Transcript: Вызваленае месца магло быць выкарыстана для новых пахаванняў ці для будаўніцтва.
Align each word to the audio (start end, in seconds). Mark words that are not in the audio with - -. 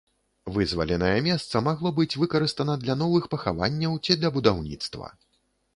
Вызваленае 0.53 1.17
месца 1.27 1.61
магло 1.67 1.91
быць 1.99 2.15
выкарыстана 2.23 2.79
для 2.87 2.95
новых 3.03 3.23
пахаванняў 3.35 3.93
ці 4.03 4.11
для 4.25 4.29
будаўніцтва. 4.41 5.07